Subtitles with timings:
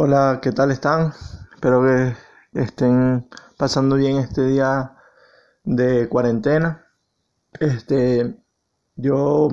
[0.00, 1.12] Hola, ¿qué tal están?
[1.52, 2.14] Espero que
[2.52, 4.94] estén pasando bien este día
[5.64, 6.86] de cuarentena.
[7.58, 8.38] Este,
[8.94, 9.48] yo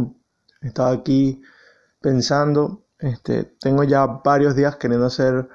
[0.62, 1.42] estaba aquí
[2.00, 5.50] pensando, este, tengo ya varios días queriendo hacer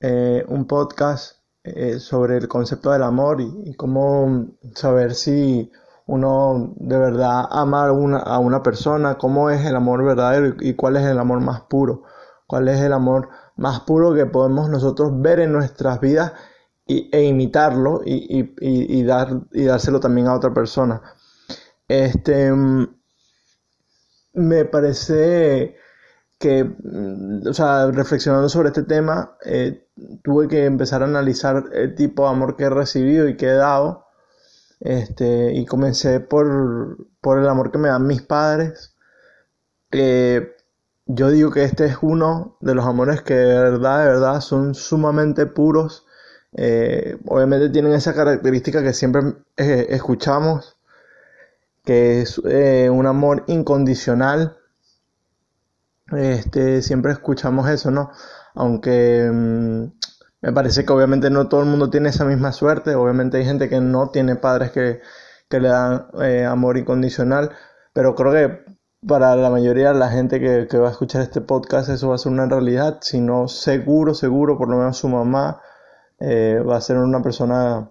[0.00, 5.72] eh, un podcast eh, sobre el concepto del amor y, cómo saber si
[6.04, 10.74] uno de verdad ama a una, a una persona, cómo es el amor verdadero y
[10.74, 12.02] cuál es el amor más puro,
[12.46, 16.32] cuál es el amor más puro que podemos nosotros ver en nuestras vidas
[16.86, 21.02] e imitarlo y, dar, y dárselo también a otra persona.
[21.86, 22.86] Este, mm,
[24.34, 25.76] me parece
[26.38, 29.86] que, mm, o sea, reflexionando sobre este tema, eh,
[30.22, 33.54] tuve que empezar a analizar el tipo de amor que he recibido y que he
[33.54, 34.06] dado.
[34.80, 38.94] Este, y comencé por, por el amor que me dan mis padres.
[39.92, 40.54] Eh,
[41.08, 44.74] yo digo que este es uno de los amores que de verdad, de verdad son
[44.74, 46.06] sumamente puros.
[46.52, 49.22] Eh, obviamente tienen esa característica que siempre
[49.56, 50.76] eh, escuchamos,
[51.84, 54.58] que es eh, un amor incondicional.
[56.12, 58.10] Este, siempre escuchamos eso, ¿no?
[58.54, 59.84] Aunque mm,
[60.42, 62.94] me parece que obviamente no todo el mundo tiene esa misma suerte.
[62.94, 65.00] Obviamente hay gente que no tiene padres que,
[65.48, 66.08] que le dan
[66.46, 67.52] amor incondicional.
[67.94, 71.88] Pero creo que para la mayoría de la gente que, va a escuchar este podcast
[71.88, 75.60] eso va a ser una realidad, si no seguro, seguro, por lo menos su mamá
[76.18, 77.90] eh, va a ser una persona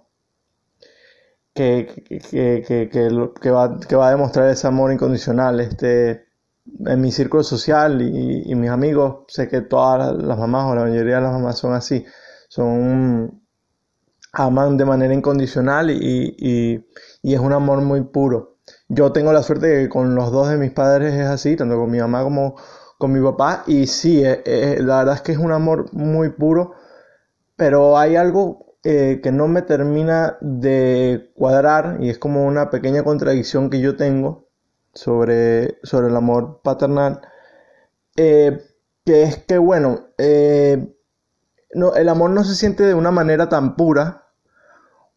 [1.53, 1.85] que,
[3.51, 5.59] va, a demostrar ese amor incondicional.
[5.59, 6.27] Este,
[6.85, 11.15] en mi círculo social y, mis amigos, sé que todas las mamás o la mayoría
[11.15, 12.05] de las mamás son así,
[12.49, 13.41] son
[14.33, 16.85] aman de manera incondicional y
[17.23, 18.56] es un amor muy puro.
[18.89, 21.75] Yo tengo la suerte de que con los dos de mis padres es así, tanto
[21.77, 22.55] con mi mamá como
[22.97, 23.63] con mi papá.
[23.67, 26.73] Y sí, eh, eh, la verdad es que es un amor muy puro,
[27.55, 33.03] pero hay algo eh, que no me termina de cuadrar y es como una pequeña
[33.03, 34.47] contradicción que yo tengo
[34.93, 37.21] sobre, sobre el amor paternal.
[38.15, 40.07] que es que, bueno,
[41.73, 44.27] no, el amor no se siente de una manera tan pura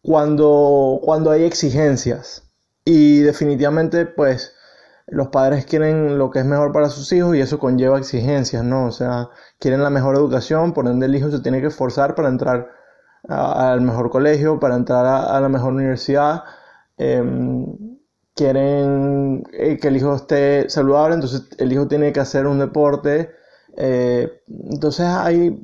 [0.01, 2.50] cuando, cuando hay exigencias.
[2.85, 4.53] Y definitivamente, pues,
[5.07, 8.85] los padres quieren lo que es mejor para sus hijos y eso conlleva exigencias, ¿no?
[8.85, 12.29] O sea, quieren la mejor educación, por ende el hijo se tiene que esforzar para
[12.29, 12.69] entrar
[13.27, 16.43] al mejor colegio, para entrar a, la mejor universidad.
[16.97, 17.65] Em,
[18.35, 23.31] quieren eh, que el hijo esté saludable, entonces el hijo tiene que hacer un deporte.
[23.77, 25.61] Eh, entonces hay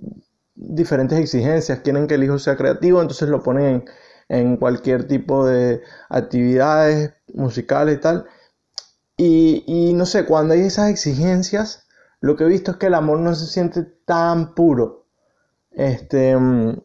[0.56, 1.80] diferentes exigencias.
[1.80, 3.86] Quieren que el hijo sea creativo, entonces lo ponen en
[4.30, 8.26] en cualquier tipo de actividades musicales y tal.
[9.18, 11.88] Y, no sé, cuando hay esas exigencias,
[12.22, 15.08] lo que he visto es que el amor no se siente tan puro.
[15.72, 16.78] Este, mm,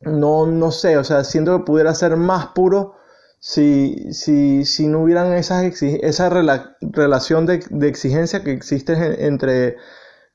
[0.00, 2.94] no, no sé, o sea, siento que pudiera ser más puro
[3.38, 9.76] si, si, si no hubieran esas esa relación de, exigencia que existe entre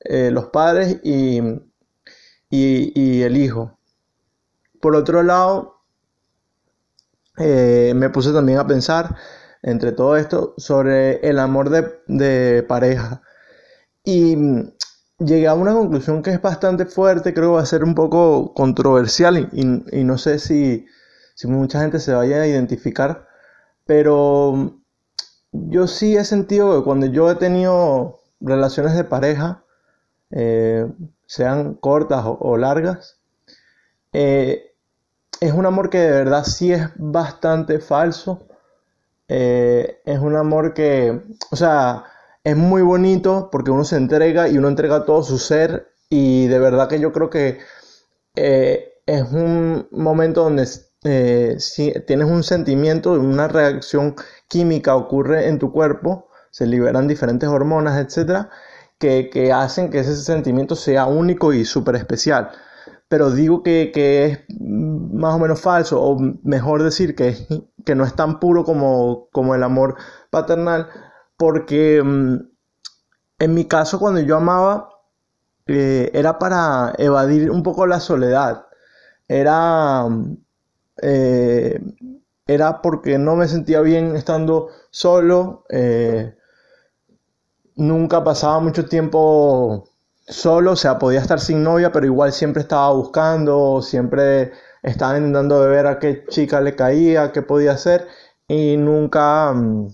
[0.00, 1.40] eh, los padres y,
[2.50, 3.78] y el hijo.
[4.82, 5.76] Por otro lado,
[7.38, 9.14] eh, me puse también a pensar
[9.62, 13.22] entre todo esto sobre el amor de, pareja.
[14.04, 14.36] Y
[15.20, 18.54] llegué a una conclusión que es bastante fuerte, creo que va a ser un poco
[18.54, 20.84] controversial y, no sé si,
[21.44, 23.28] mucha gente se vaya a identificar,
[23.86, 24.80] pero
[25.52, 29.62] yo sí he sentido que cuando yo he tenido relaciones de pareja,
[30.32, 30.88] eh,
[31.26, 33.20] sean cortas o, largas,
[34.12, 34.71] eh,
[35.42, 38.46] es un amor que de verdad sí es bastante falso.
[39.26, 41.20] Eh, es un amor que,
[41.50, 42.04] o sea,
[42.44, 46.58] es muy bonito porque uno se entrega y uno entrega todo su ser y de
[46.60, 47.58] verdad que yo creo que
[48.36, 50.68] eh, es un momento donde
[51.02, 54.14] eh, si tienes un sentimiento, una reacción
[54.46, 58.48] química ocurre en tu cuerpo, se liberan diferentes hormonas, etcétera,
[58.98, 62.52] que, que hacen que ese sentimiento sea único y súper especial
[63.12, 63.92] pero digo que,
[64.24, 67.36] es más o menos falso, o mejor decir que,
[67.84, 69.96] que no es tan puro como, como el amor
[70.30, 70.88] paternal,
[71.36, 72.36] porque mm,
[73.38, 74.88] en mi caso cuando yo amaba
[75.66, 78.64] eh, era para evadir un poco la soledad,
[79.28, 80.06] era,
[81.02, 81.80] eh,
[82.46, 86.34] era porque no me sentía bien estando solo, eh,
[87.76, 89.91] nunca pasaba mucho tiempo
[90.26, 94.52] solo, o sea, podía estar sin novia, pero igual siempre estaba buscando, siempre
[94.82, 98.06] estaba intentando de ver a qué chica le caía, qué podía hacer,
[98.48, 99.88] y nunca, mm,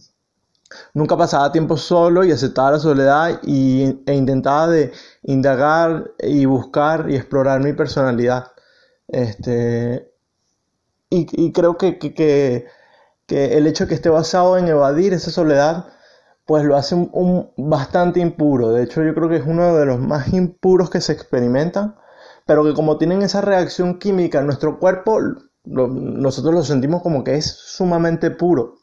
[0.94, 4.92] nunca pasaba tiempo solo y aceptaba la soledad y, e intentaba de
[5.22, 8.52] indagar y buscar y explorar mi personalidad.
[9.08, 10.12] Este,
[11.10, 12.66] y, creo que, que,
[13.28, 15.86] el hecho de que esté basado en evadir esa soledad,
[16.48, 18.70] pues lo hace un, bastante impuro.
[18.70, 21.96] De hecho, yo creo que es uno de los más impuros que se experimentan,
[22.46, 25.20] pero que como tienen esa reacción química en nuestro cuerpo,
[25.64, 28.76] nosotros lo sentimos como que es sumamente puro.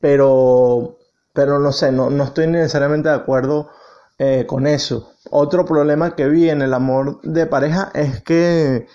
[0.00, 0.98] Pero,
[1.32, 3.70] pero no sé, no, no estoy necesariamente de acuerdo
[4.18, 5.12] eh, con eso.
[5.30, 8.88] Otro problema que vi en el amor de pareja es que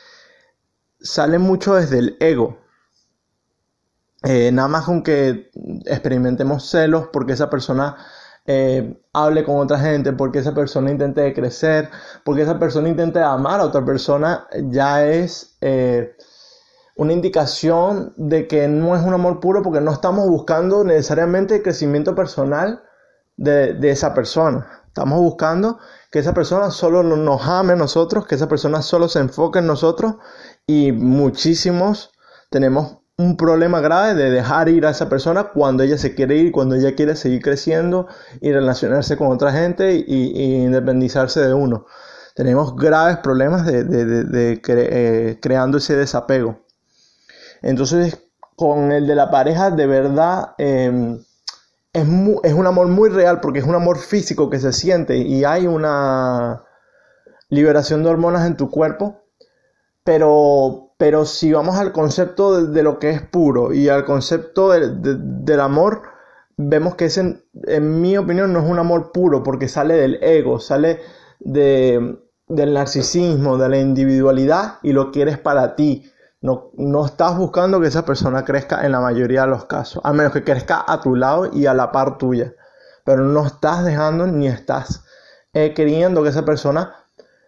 [1.00, 2.58] sale mucho desde el ego.
[4.24, 5.50] Eh, nada más con que
[5.86, 7.98] experimentemos celos porque esa persona
[8.46, 11.90] eh, hable con otra gente, porque esa persona intente crecer,
[12.24, 15.58] porque esa persona intente amar a otra persona, ya es
[16.96, 21.64] una indicación de que no es un amor puro porque no estamos buscando necesariamente el
[21.64, 22.84] crecimiento personal
[23.38, 24.84] de, esa persona.
[24.88, 25.80] Estamos buscando
[26.12, 29.68] que esa persona solo nos ame a nosotros, que esa persona solo se enfoque en
[29.68, 30.16] nosotros
[30.68, 32.12] y muchísimos
[32.52, 36.52] tenemos un problema grave de dejar ir a esa persona cuando ella se quiere ir,
[36.52, 38.08] cuando ella quiere seguir creciendo
[38.40, 41.86] y relacionarse con otra gente y, independizarse de uno.
[42.36, 46.62] Tenemos graves problemas de, eh, creando ese desapego.
[47.62, 48.18] Entonces,
[48.56, 51.20] con el de la pareja, de verdad, em,
[51.94, 52.08] es,
[52.44, 55.68] es un amor muy real porque es un amor físico que se siente y hay
[55.68, 56.64] una
[57.50, 59.22] liberación de hormonas en tu cuerpo.
[60.04, 65.60] Pero, pero si vamos al concepto de, lo que es puro y al concepto del
[65.60, 66.04] amor,
[66.58, 70.60] vemos que ese, en mi opinión, no es un amor puro porque sale del ego,
[70.60, 71.00] sale
[71.40, 76.06] de, del narcisismo, de la individualidad y lo quieres para ti.
[76.40, 80.14] No, no, estás buscando que esa persona crezca en la mayoría de los casos, a
[80.14, 82.54] menos que crezca a tu lado y a la par tuya.
[83.06, 85.04] Pero no estás dejando ni estás
[85.54, 86.94] eh, queriendo que esa persona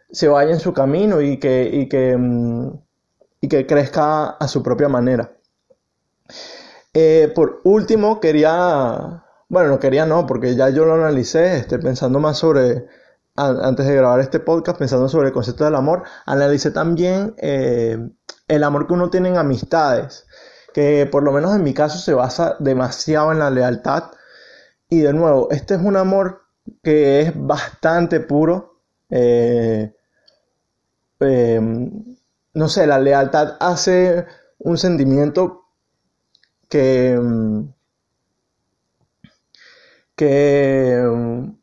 [0.09, 2.83] se vaya en su camino y que, y que, mm,
[3.43, 5.33] y que crezca a su propia manera.
[6.93, 12.21] Eh, por último, quería, bueno, no quería no, porque ya yo lo analicé, estoy pensando
[12.21, 12.85] más sobre,
[13.35, 17.97] antes de grabar este podcast, pensando sobre el concepto del amor, analicé también eh,
[18.47, 20.25] el amor que uno tiene en amistades,
[20.73, 24.05] que por lo menos en mi caso se basa demasiado en la lealtad.
[24.87, 26.43] Y de nuevo, este es un amor
[26.81, 28.79] que es bastante puro.
[29.09, 29.93] Eh,
[31.19, 32.13] em,
[32.53, 34.25] no sé, la lealtad hace
[34.59, 35.65] un sentimiento
[36.69, 37.73] que, em,
[40.15, 41.55] que, em,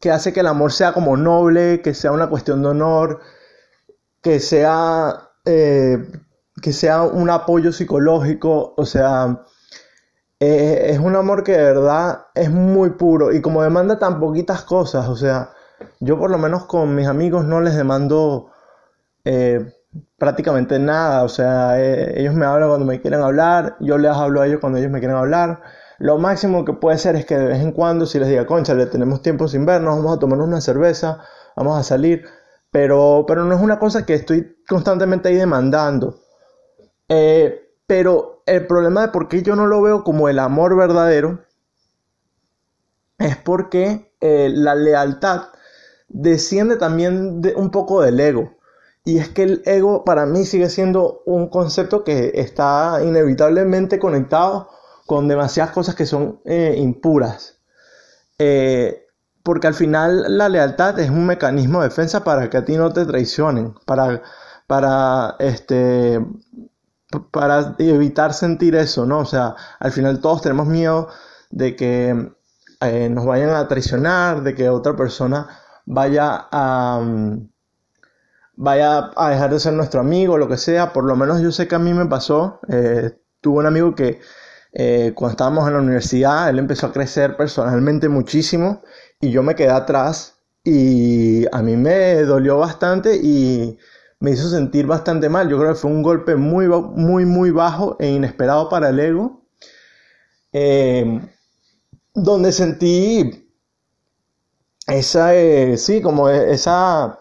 [0.00, 3.20] que hace que el amor sea como noble, que sea una cuestión de honor,
[4.22, 5.98] que sea, eh,
[6.62, 9.42] que sea un apoyo psicológico, o sea,
[10.40, 14.62] eh, es un amor que de verdad es muy puro y como demanda tan poquitas
[14.62, 15.50] cosas, o sea,
[16.00, 18.50] yo por lo menos con mis amigos no les demando
[19.30, 19.74] eh,
[20.16, 24.46] prácticamente nada, o sea, ellos me hablan cuando me quieren hablar, yo les hablo a
[24.46, 25.60] ellos cuando ellos me quieren hablar.
[25.98, 28.72] Lo máximo que puede ser es que de vez en cuando, si les diga, concha,
[28.74, 31.20] le tenemos tiempo sin vernos, vamos a tomar una cerveza,
[31.56, 32.24] vamos a salir,
[32.70, 36.20] pero, pero no es una cosa que estoy constantemente ahí demandando.
[37.10, 41.40] Eh, pero el problema de por qué yo no lo veo como el amor verdadero
[43.18, 45.48] es porque eh, la lealtad
[46.08, 48.57] desciende también de un poco del ego.
[49.08, 54.68] Y es que el ego para mí sigue siendo un concepto que está inevitablemente conectado
[55.06, 57.58] con demasiadas cosas que son eh, impuras.
[58.38, 59.06] Eh,
[59.42, 62.92] porque al final la lealtad es un mecanismo de defensa para que a ti no
[62.92, 64.22] te traicionen, para,
[64.66, 66.20] para, este,
[67.30, 69.20] para evitar sentir eso, ¿no?
[69.20, 71.08] O sea, al final todos tenemos miedo
[71.48, 72.30] de que
[72.82, 75.48] eh, nos vayan a traicionar, de que otra persona
[75.86, 77.48] vaya a, mm,
[78.58, 80.92] vaya a dejar de ser nuestro amigo, lo que sea.
[80.92, 82.60] Por lo menos yo sé que a mí me pasó.
[82.68, 84.20] Eh, tuve un amigo que
[84.72, 88.82] eh, cuando estábamos en la universidad, él empezó a crecer personalmente muchísimo
[89.20, 93.78] y yo me quedé atrás y a mí me dolió bastante y
[94.20, 95.48] me hizo sentir bastante mal.
[95.48, 99.46] Yo creo que fue un golpe muy, muy, muy bajo e inesperado para el ego,
[100.52, 101.28] em,
[102.14, 103.48] donde sentí
[104.88, 107.18] esa, eh, sí, como esa,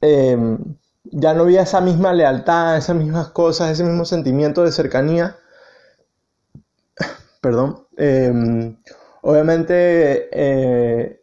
[0.00, 0.58] em,
[1.04, 5.36] ya no había esa misma lealtad, esas mismas cosas, ese mismo sentimiento de cercanía.
[7.40, 7.86] Perdón.
[7.96, 8.76] Em,
[9.22, 11.20] Obviamente, eh,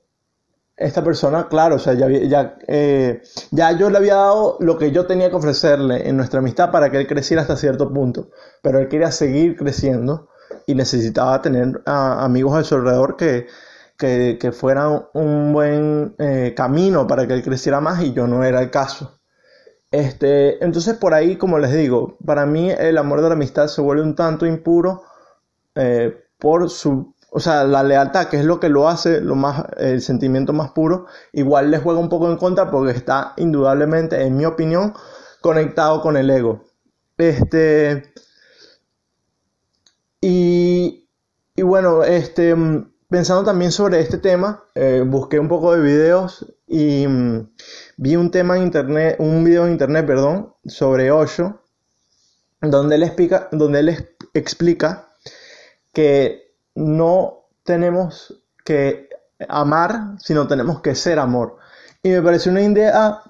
[0.75, 4.91] esta persona, claro, o sea, ya, ya, eh, ya yo le había dado lo que
[4.91, 8.29] yo tenía que ofrecerle en nuestra amistad para que él creciera hasta cierto punto,
[8.62, 10.29] pero él quería seguir creciendo
[10.67, 13.48] y necesitaba tener amigos a su alrededor que,
[13.98, 18.44] que, que fuera un buen eh, camino para que él creciera más y yo no
[18.44, 19.20] era el caso.
[19.92, 23.82] Este, entonces por ahí, como les digo, para mí el amor de la amistad se
[23.82, 25.04] vuelve un tanto impuro
[25.75, 29.66] eh, por su, o sea, la lealtad, que es lo que lo hace, lo más,
[29.77, 34.36] el sentimiento más puro, igual le juega un poco en contra porque está indudablemente, en
[34.38, 34.94] mi opinión,
[35.42, 36.63] conectado con el ego.
[37.18, 38.12] Este,
[40.22, 41.10] y,
[41.56, 42.56] y bueno, este,
[43.10, 47.50] pensando también sobre este tema, eh, busqué un poco de videos y mm,
[47.98, 51.62] vi un tema en internet, un video en internet, perdón, sobre Osho,
[52.62, 55.10] donde él explica, donde él explica
[55.94, 59.10] que no tenemos que
[59.48, 61.58] amar, sino tenemos que ser amor.
[62.04, 63.22] Y me pareció una idea,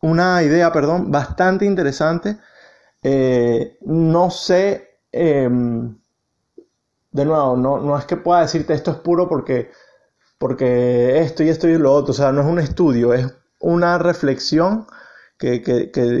[0.00, 2.38] una idea, perdón, bastante interesante.
[3.02, 5.96] Eh, no sé, em,
[7.14, 9.70] de nuevo, no, no es que pueda decirte esto es puro porque,
[10.36, 13.98] porque esto y esto y lo otro, o sea, no es un estudio, es una
[13.98, 14.88] reflexión
[15.38, 15.62] que,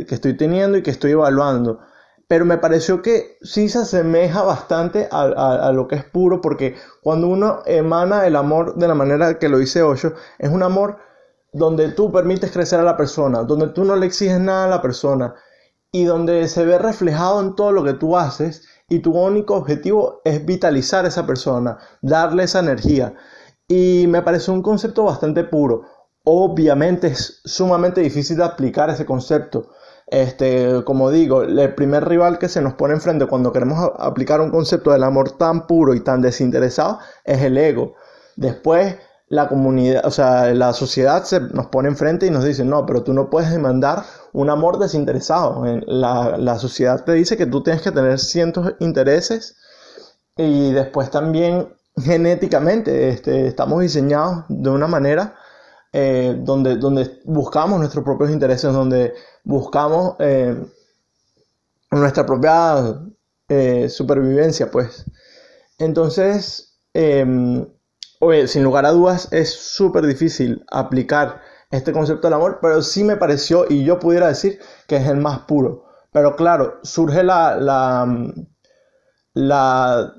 [0.08, 1.80] estoy teniendo y que estoy evaluando.
[2.28, 7.26] Pero me pareció que sí se asemeja bastante a, lo que es puro, porque cuando
[7.26, 10.98] uno emana el amor de la manera que lo dice Osho, es un amor
[11.52, 14.80] donde tú permites crecer a la persona, donde tú no le exiges nada a la
[14.80, 15.34] persona
[15.90, 20.20] y donde se ve reflejado en todo lo que tú haces y tu único objetivo
[20.24, 23.14] es vitalizar a esa persona, darle esa energía.
[23.66, 25.82] Y me parece un concepto bastante puro.
[26.24, 29.70] Obviamente es sumamente difícil de aplicar ese concepto.
[30.06, 34.50] Este, como digo, el primer rival que se nos pone enfrente cuando queremos aplicar un
[34.50, 37.94] concepto del amor tan puro y tan desinteresado es el ego.
[38.36, 38.96] Después
[39.34, 43.02] la comunidad, o sea, la sociedad se nos pone enfrente y nos dice, no, pero
[43.02, 45.64] tú no puedes demandar un amor desinteresado.
[45.86, 49.56] La, la sociedad te dice que tú tienes que tener cientos intereses
[50.36, 55.34] y después también genéticamente este, estamos diseñados de una manera
[55.92, 60.64] eh, donde, donde buscamos nuestros propios intereses, donde buscamos eh,
[61.90, 63.00] nuestra propia
[63.48, 65.04] eh, supervivencia, pues.
[65.78, 66.78] Entonces,
[68.20, 71.40] em, sin lugar a dudas, es súper difícil aplicar
[71.70, 75.16] este concepto del amor, pero sí me pareció, y yo pudiera decir que es el
[75.16, 75.84] más puro.
[76.12, 78.06] Pero claro, surge la, la,
[79.34, 80.14] la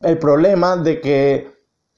[0.00, 1.54] el problema de que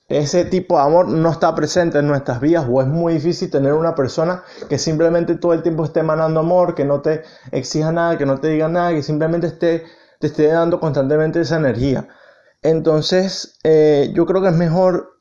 [0.09, 3.73] ese tipo de amor no está presente en nuestras vidas o es muy difícil tener
[3.73, 8.17] una persona que simplemente todo el tiempo esté emanando amor, que no te exija nada,
[8.17, 9.85] que no te diga nada, que simplemente esté,
[10.21, 12.09] te esté dando constantemente esa energía.
[12.67, 15.19] Entonces, eh, yo creo que es mejor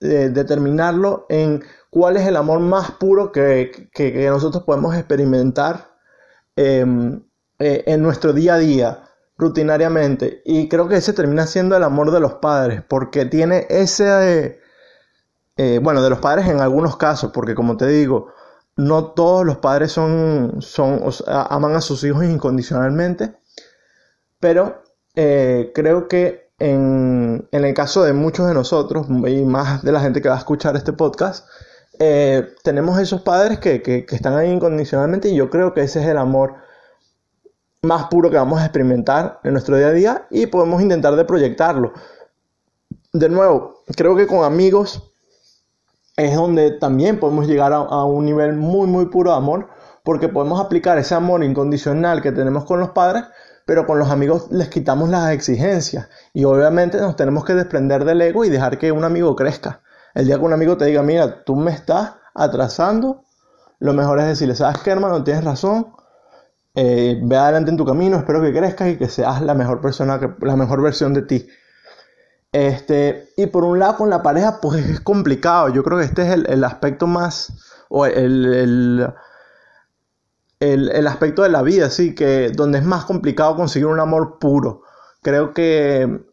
[0.00, 3.88] eh, determinarlo en cuál es el amor más puro que,
[4.30, 5.90] nosotros podemos experimentar
[6.54, 7.24] em,
[7.58, 9.04] eh, en nuestro día a día
[9.36, 10.42] rutinariamente.
[10.44, 14.60] Y creo que ese termina siendo el amor de los padres, porque tiene ese...
[15.82, 18.26] Bueno, de los padres en algunos casos, porque como te digo,
[18.76, 23.36] no todos los padres son, son aman a sus hijos incondicionalmente,
[24.40, 24.82] pero
[25.14, 30.28] creo que en, el caso de muchos de nosotros, y más de la gente que
[30.28, 31.46] va a escuchar este podcast,
[31.98, 36.06] eh, tenemos esos padres que, que, están ahí incondicionalmente y yo creo que ese es
[36.06, 36.54] el amor
[37.82, 41.24] más puro que vamos a experimentar en nuestro día a día y podemos intentar de
[41.24, 41.92] proyectarlo.
[43.12, 45.12] De nuevo, creo que con amigos
[46.16, 49.68] es donde también podemos llegar a, un nivel muy, muy puro de amor,
[50.02, 53.24] porque podemos aplicar ese amor incondicional que tenemos con los padres,
[53.64, 58.20] pero con los amigos les quitamos las exigencias y obviamente nos tenemos que desprender del
[58.20, 59.80] ego y dejar que un amigo crezca.
[60.14, 63.24] El día que un amigo te diga, mira, tú me estás atrasando,
[63.78, 65.24] lo mejor es decirle, ¿sabes qué, hermano?
[65.24, 65.88] Tienes razón,
[66.74, 70.18] eh, ve adelante en tu camino, espero que crezcas y que seas la mejor persona,
[70.18, 71.48] que, la mejor versión de ti.
[72.52, 75.70] Este, y por un lado con la pareja, pues es complicado.
[75.70, 77.52] Yo creo que este es el, aspecto más,
[77.88, 78.14] o el,
[78.46, 79.08] el,
[81.06, 84.82] aspecto de la vida, sí, que donde es más complicado conseguir un amor puro.
[85.22, 86.24] Creo que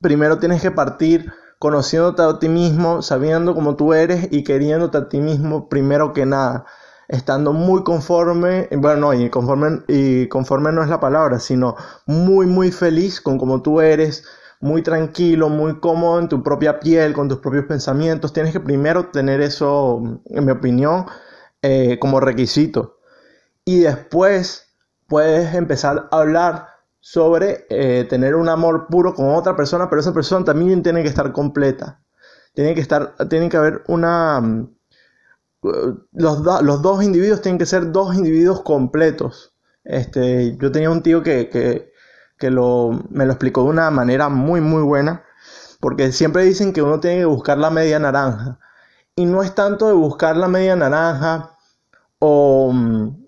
[0.00, 5.08] primero tienes que partir conociéndote a ti mismo, sabiendo cómo tú eres y queriéndote a
[5.08, 6.64] ti mismo primero que nada
[7.08, 11.74] estando muy conforme, bueno, no, y conforme, y conforme no es la palabra, sino
[12.06, 14.24] muy, muy feliz con como tú eres,
[14.60, 18.32] muy tranquilo, muy cómodo en tu propia piel, con tus propios pensamientos.
[18.32, 21.06] Tienes que primero tener eso, en mi opinión,
[21.62, 22.97] eh, como requisito.
[23.68, 24.74] Y después
[25.08, 26.68] puedes empezar a hablar
[27.00, 31.10] sobre eh, tener un amor puro con otra persona, pero esa persona también tiene que
[31.10, 32.00] estar completa.
[32.54, 34.40] Tiene que estar, tiene que haber una
[36.12, 39.54] los, los, dos individuos tienen que ser dos individuos completos.
[39.84, 41.92] Este, yo tenía un tío que, que,
[42.38, 45.26] que lo, me lo explicó de una manera muy, muy buena.
[45.78, 48.60] porque siempre dicen que uno tiene que buscar la media naranja.
[49.14, 51.54] Y no es tanto de buscar la media naranja
[52.18, 53.27] o mm,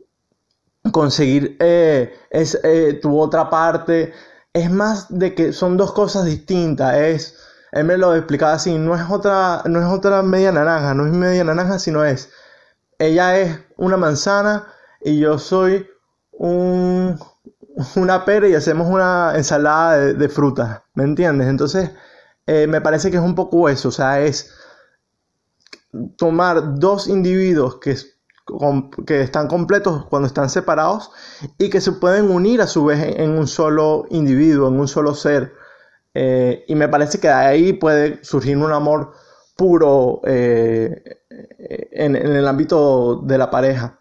[0.92, 4.12] conseguir eh, es, eh, tu otra parte.
[4.52, 6.96] Es más de que son dos cosas distintas.
[6.96, 7.38] Es,
[7.72, 11.12] él me lo explicaba así, no es otra, no es otra media naranja, no es
[11.12, 12.30] media naranja, sino es,
[12.98, 14.66] ella es una manzana
[15.00, 15.86] y yo soy
[16.32, 17.18] un,
[17.96, 21.48] una pera y hacemos una ensalada de, frutas, ¿me entiendes?
[21.48, 21.90] Entonces,
[22.46, 24.52] eh, me parece que es un poco eso, o sea, es
[26.16, 27.96] tomar dos individuos que,
[29.06, 31.10] que están completos cuando están separados
[31.58, 35.14] y que se pueden unir a su vez en un solo individuo, en un solo
[35.14, 35.52] ser.
[36.14, 39.12] Eh, y me parece que de ahí puede surgir un amor
[39.56, 41.02] puro eh,
[41.92, 44.00] en, el ámbito de la pareja.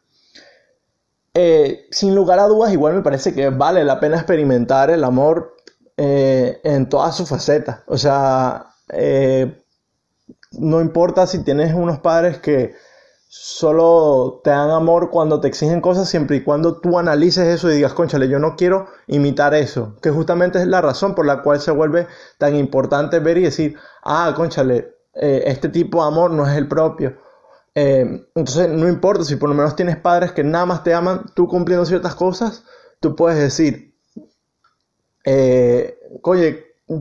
[1.34, 5.56] Eh, sin lugar a dudas, igual me parece que vale la pena experimentar el amor
[6.02, 7.82] en todas sus facetas.
[7.86, 8.68] O sea,
[10.54, 12.74] no importa si tienes unos padres que
[13.32, 17.76] solo te dan amor cuando te exigen cosas, siempre y cuando tú analices eso y
[17.76, 21.60] digas, conchale, yo no quiero imitar eso, que justamente es la razón por la cual
[21.60, 22.08] se vuelve
[22.40, 26.68] tan importante ver y decir, ah, conchale, eh, este tipo de amor no es el
[26.68, 27.18] propio.
[27.76, 31.26] Eh, entonces, no importa si por lo menos tienes padres que nada más te aman,
[31.36, 32.64] tú cumpliendo ciertas cosas,
[33.00, 33.94] tú puedes decir,
[35.24, 36.00] eh,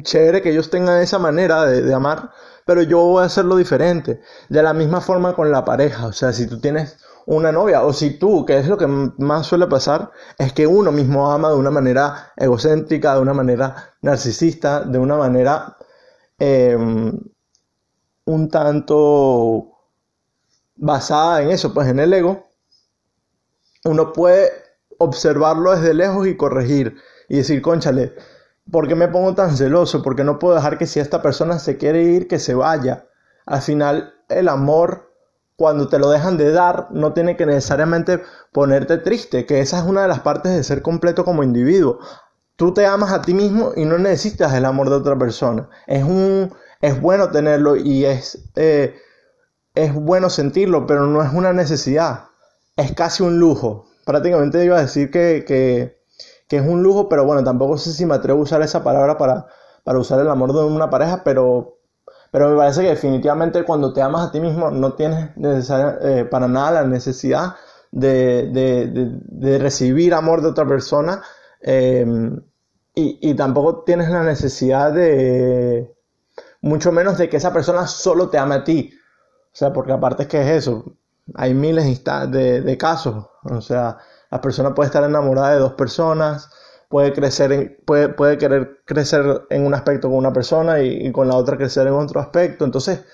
[0.02, 2.30] chévere que ellos tengan esa manera de amar,
[2.64, 4.20] pero yo voy a hacerlo diferente.
[4.48, 7.92] De la misma forma con la pareja, o sea, si tú tienes una novia o
[7.92, 11.56] si tú, que es lo que más suele pasar, es que uno mismo ama de
[11.56, 15.76] una manera egocéntrica, de una manera narcisista, de una manera
[16.38, 17.18] em,
[18.24, 19.72] un tanto
[20.76, 22.46] basada en eso, pues en el ego,
[23.84, 24.50] uno puede
[24.98, 26.96] observarlo desde lejos y corregir
[27.28, 28.14] y decir, conchale,
[28.70, 30.02] ¿Por qué me pongo tan celoso?
[30.02, 33.06] Porque no puedo dejar que si esta persona se quiere ir, que se vaya.
[33.46, 35.10] Al final, el amor,
[35.56, 38.22] cuando te lo dejan de dar, no tiene que necesariamente
[38.52, 41.98] ponerte triste, que esa es una de las partes de ser completo como individuo.
[42.56, 45.70] Tú te amas a ti mismo y no necesitas el amor de otra persona.
[45.86, 46.52] Es un,
[46.82, 48.96] es bueno tenerlo y es, eh,
[49.74, 52.24] es bueno sentirlo, pero no es una necesidad.
[52.76, 53.86] Es casi un lujo.
[54.04, 55.97] Prácticamente iba a decir que, que
[56.48, 59.18] que es un lujo, pero bueno, tampoco sé si me atrevo a usar esa palabra
[59.18, 59.46] para,
[59.84, 61.78] para usar el amor de una pareja, pero,
[62.30, 66.48] pero me parece que definitivamente cuando te amas a ti mismo no tienes eh, para
[66.48, 67.54] nada la necesidad
[67.90, 71.22] de, recibir amor de otra persona
[71.60, 72.40] em,
[72.94, 75.94] y, y tampoco tienes la necesidad de,
[76.60, 78.92] mucho menos de que esa persona solo te ame a ti.
[79.52, 80.96] O sea, porque aparte es que es eso,
[81.34, 83.98] hay miles de, de casos, o sea,
[84.30, 86.50] la persona puede estar enamorada de dos personas,
[86.88, 91.36] puede crecer puede, puede querer crecer en un aspecto con una persona y, con la
[91.36, 92.64] otra crecer en otro aspecto.
[92.64, 93.04] Entonces,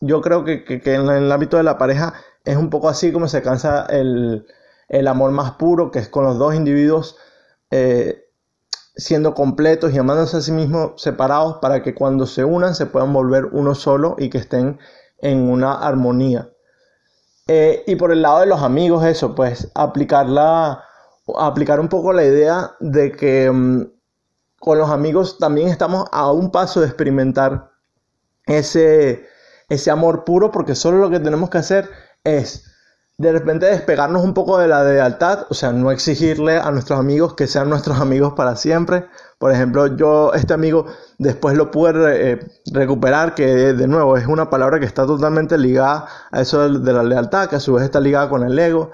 [0.00, 3.38] yo creo que, en el ámbito de la pareja es un poco así como se
[3.38, 4.46] alcanza el,
[5.06, 7.16] amor más puro, que es con los dos individuos
[7.70, 8.24] eh,
[8.96, 13.12] siendo completos y amándose a sí mismos separados para que cuando se unan se puedan
[13.12, 14.78] volver uno solo y que estén
[15.20, 16.50] en una armonía.
[17.48, 20.84] Eh, y por el lado de los amigos, eso, pues aplicarla,
[21.38, 23.86] aplicar un poco la idea de que mm,
[24.60, 27.70] con los amigos también estamos a un paso de experimentar
[28.46, 29.26] ese,
[29.70, 31.88] ese amor puro, porque solo lo que tenemos que hacer
[32.22, 32.64] es
[33.16, 37.34] de repente despegarnos un poco de la lealtad, o sea, no exigirle a nuestros amigos
[37.34, 39.06] que sean nuestros amigos para siempre,
[39.38, 40.86] por ejemplo, yo este amigo
[41.18, 42.38] después lo pude eh,
[42.72, 47.04] recuperar, que de nuevo es una palabra que está totalmente ligada a eso de, la
[47.04, 48.90] lealtad, que a su vez está ligada con el ego.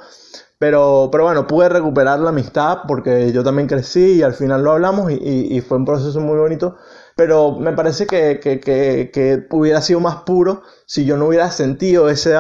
[0.59, 4.73] Pero, pero bueno, pude recuperar la amistad porque yo también crecí y al final lo
[4.73, 6.77] hablamos y, fue un proceso muy bonito.
[7.17, 12.35] Pero me parece que, que, hubiera sido más puro si yo no hubiera sentido ese,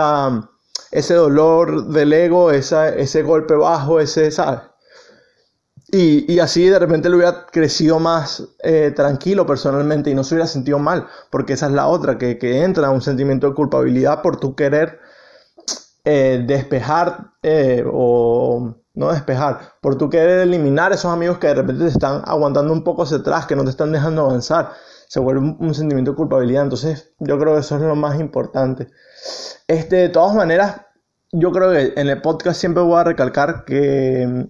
[0.90, 4.60] ese dolor del ego, ese golpe bajo, ese, ¿sabes?
[5.96, 10.48] Y, así de repente le hubiera crecido más eh, tranquilo personalmente y no se hubiera
[10.48, 14.40] sentido mal, porque esa es la otra, que, que entra un sentimiento de culpabilidad por
[14.40, 14.98] tu querer
[16.04, 21.84] eh, despejar eh, o no despejar, por tu querer eliminar esos amigos que de repente
[21.84, 24.72] te están aguantando un poco hacia atrás, que no te están dejando avanzar.
[25.06, 26.64] Se vuelve un, sentimiento de culpabilidad.
[26.64, 28.88] Entonces, yo creo que eso es lo más importante.
[29.68, 30.80] Este, de todas maneras,
[31.30, 34.48] yo creo que en el podcast siempre voy a recalcar que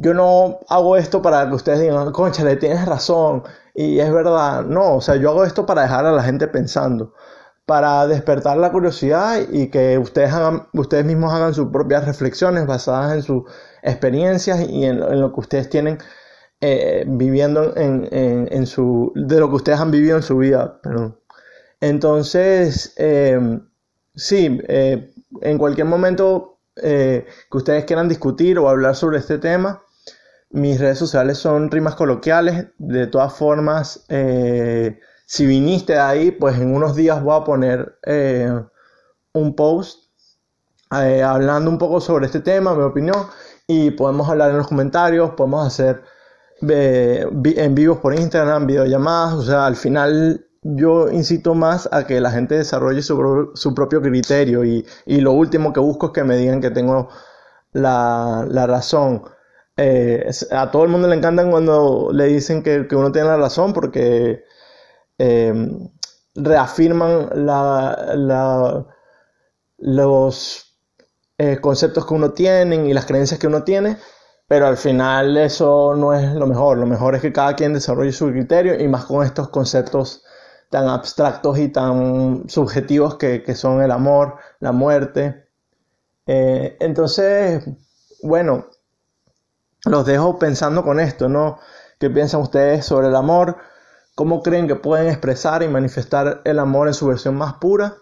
[0.00, 2.12] yo no hago esto para que ustedes digan,
[2.44, 3.42] le tienes razón,
[3.74, 4.64] y es verdad.
[4.64, 7.14] No, o sea, yo hago esto para dejar a la gente pensando,
[7.66, 13.14] para despertar la curiosidad y que ustedes, hagan, ustedes mismos hagan sus propias reflexiones basadas
[13.14, 13.42] en sus
[13.82, 15.98] experiencias y en, lo que ustedes tienen
[16.62, 20.80] eh, viviendo en, en, su, de lo que ustedes han vivido en su vida.
[21.80, 23.68] Entonces, em,
[24.14, 29.82] sí, eh, en cualquier momento eh, que ustedes quieran discutir o hablar sobre este tema,
[30.50, 32.66] mis redes sociales son rimas coloquiales.
[32.78, 34.04] De todas formas,
[35.26, 37.98] si viniste de ahí, pues en unos días voy a poner
[39.32, 40.10] un post
[40.90, 43.26] hablando un poco sobre este tema, mi opinión,
[43.66, 46.02] y podemos hablar en los comentarios, podemos hacer
[46.62, 52.30] en vivos por Instagram, videollamadas, o sea, al final yo incito más a que la
[52.30, 56.36] gente desarrolle su, su propio criterio y, y, lo último que busco es que me
[56.36, 57.08] digan que tengo
[57.72, 59.22] la, la razón.
[59.82, 63.72] Eh, a todo el mundo le encantan cuando le dicen que, uno tiene la razón
[63.72, 64.44] porque
[65.16, 65.54] eh,
[66.34, 67.30] reafirman
[69.78, 70.76] los
[71.38, 73.96] eh, conceptos que uno tiene y las creencias que uno tiene
[74.46, 76.76] pero al final eso no es lo mejor.
[76.78, 80.24] Lo mejor es que cada quien desarrolle su criterio y más con estos conceptos
[80.70, 85.46] tan abstractos y tan subjetivos que, son el amor, la muerte.
[86.26, 87.64] Entonces,
[88.22, 88.66] bueno,
[89.84, 91.58] los dejo pensando con esto, ¿no?
[91.98, 93.56] ¿Qué piensan ustedes sobre el amor?
[94.14, 97.94] ¿Cómo creen que pueden expresar y manifestar el amor en su versión más pura?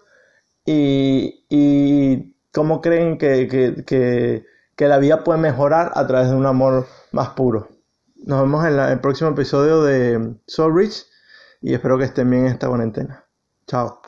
[0.65, 4.45] ¿Y, cómo creen que
[4.79, 7.67] que la vida puede mejorar a través de un amor más puro.
[8.15, 11.05] Nos vemos en, el próximo episodio de Soul Rich
[11.61, 13.25] y espero que estén bien en esta cuarentena.
[13.67, 13.99] Chao.